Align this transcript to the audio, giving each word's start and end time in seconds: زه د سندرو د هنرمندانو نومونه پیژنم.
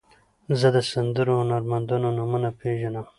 زه 0.59 0.67
د 0.75 0.77
سندرو 0.91 1.33
د 1.37 1.39
هنرمندانو 1.41 2.07
نومونه 2.17 2.49
پیژنم. 2.59 3.05